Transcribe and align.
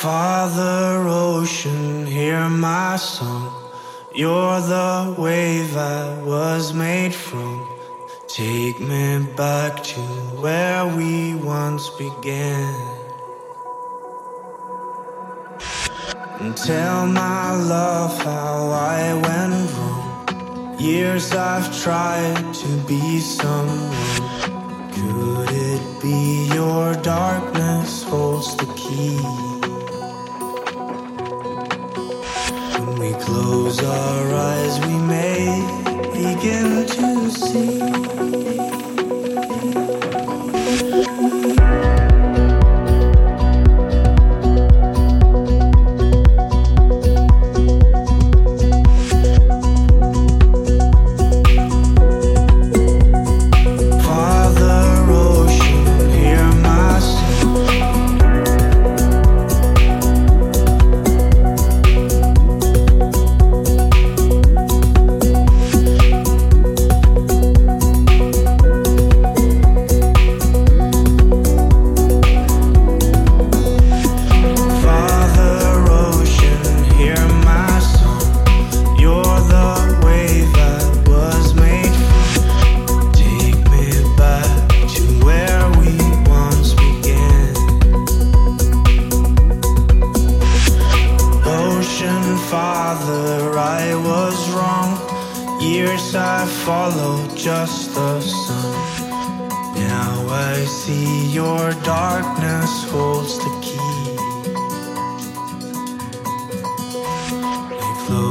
Father 0.00 1.08
Ocean, 1.08 2.06
hear 2.06 2.48
my 2.48 2.94
song. 2.94 3.52
You're 4.14 4.60
the 4.60 5.16
wave 5.18 5.76
I 5.76 6.22
was 6.22 6.72
made 6.72 7.12
from. 7.12 7.68
Take 8.28 8.78
me 8.78 9.26
back 9.36 9.82
to 9.82 10.00
where 10.40 10.86
we 10.86 11.34
once 11.34 11.90
began. 11.98 12.74
And 16.38 16.56
tell 16.56 17.08
my 17.08 17.56
love 17.56 18.22
how 18.22 18.70
I 18.70 19.14
went 19.14 19.70
wrong. 19.72 20.78
Years 20.78 21.32
I've 21.32 21.76
tried 21.82 22.54
to 22.54 22.68
be 22.86 23.18
someone. 23.18 23.90
Could 24.92 25.50
it 25.50 25.82
be 26.00 26.48
your 26.54 26.94
darkness 27.02 28.04
holds 28.04 28.56
the 28.58 28.66
key? 28.74 29.47
Close 33.28 33.82
our 33.84 34.34
eyes, 34.34 34.80
we 34.86 34.96
may 35.14 35.44
begin 36.14 36.86
to 36.86 37.30
see. 37.30 38.77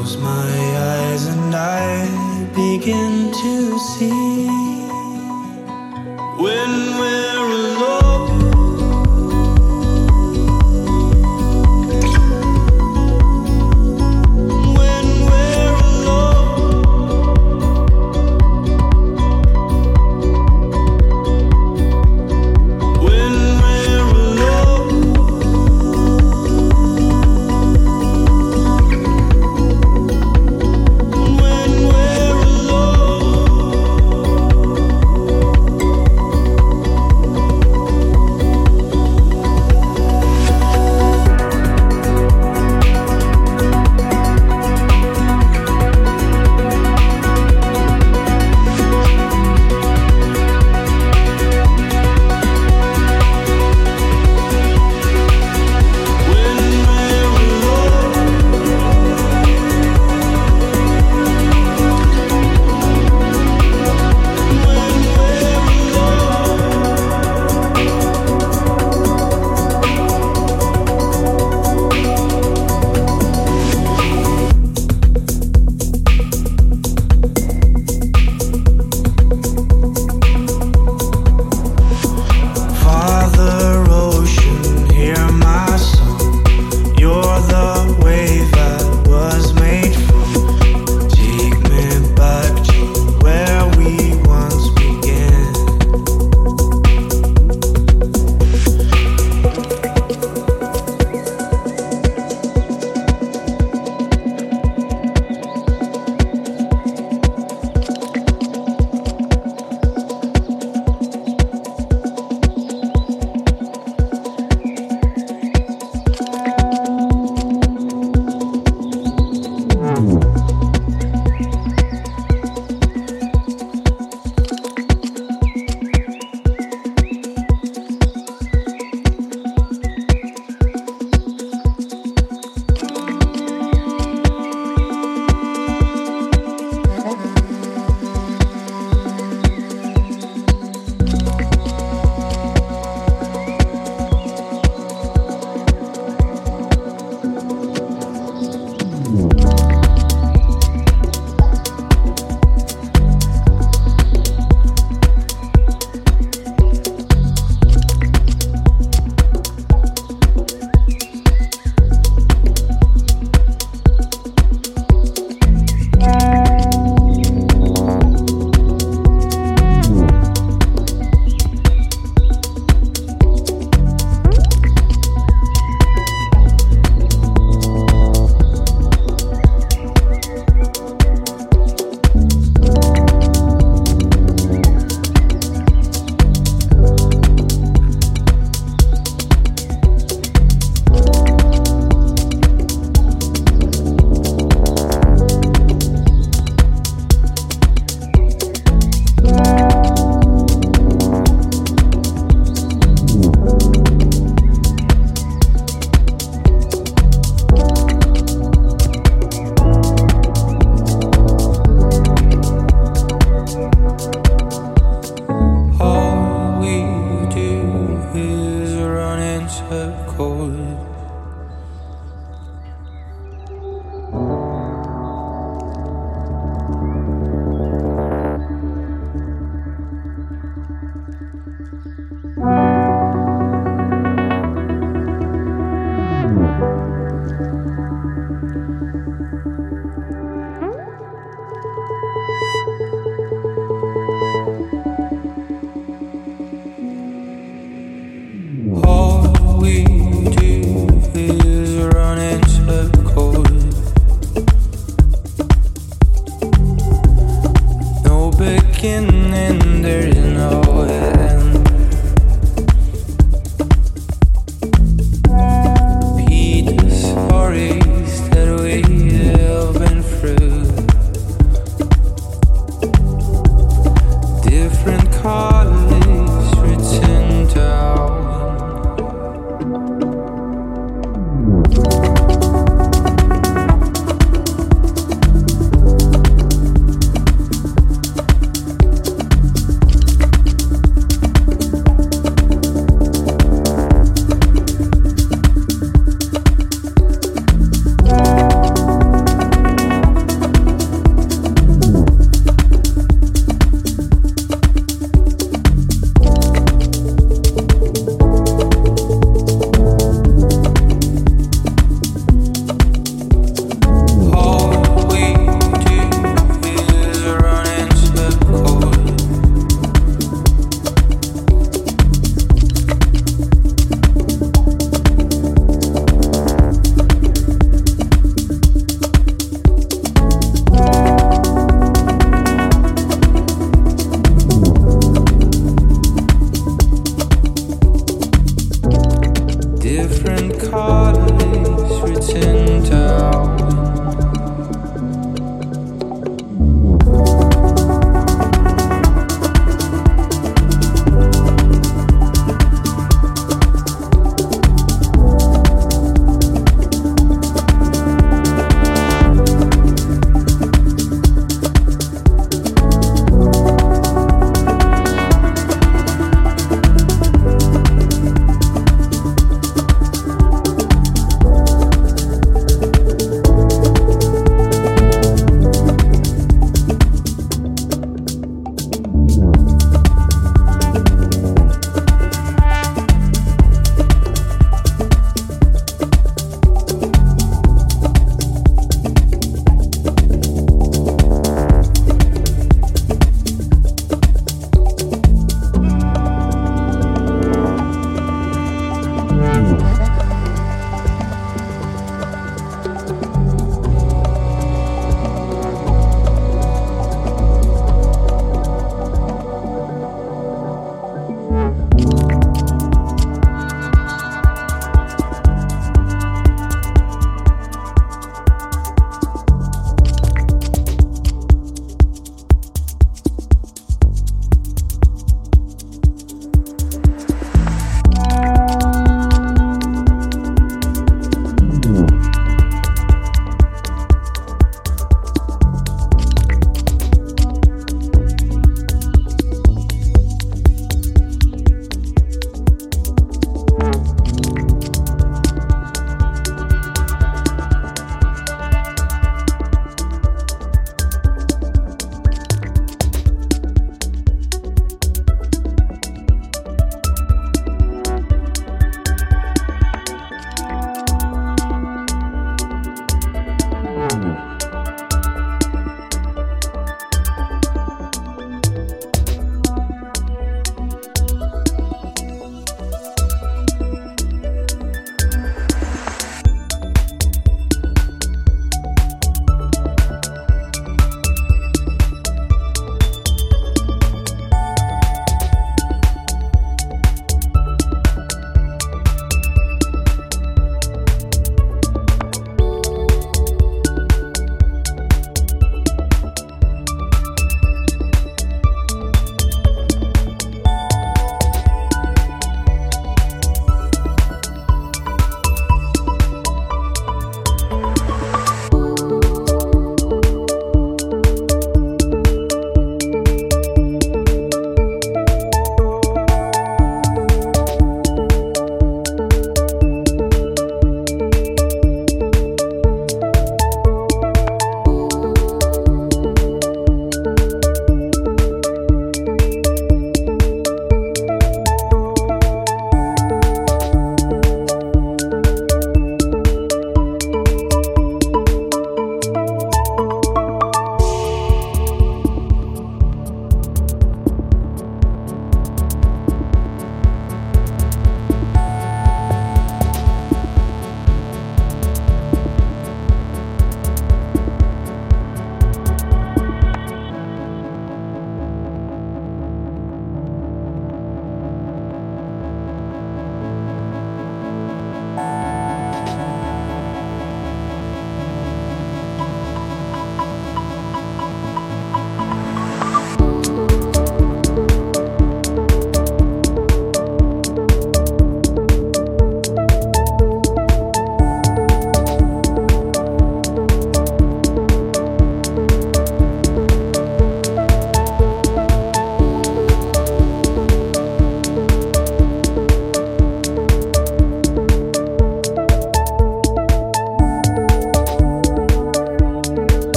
close 0.00 0.16
my 0.16 0.52
eyes 0.78 1.26
and 1.26 1.54
I 1.54 2.06
begin 2.54 3.30
to 3.32 3.78
see. 3.78 4.46
When 6.38 6.72
will 6.98 7.29